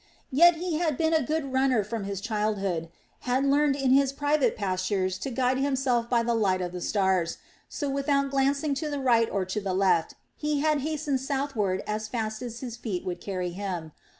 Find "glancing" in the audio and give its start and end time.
8.31-8.73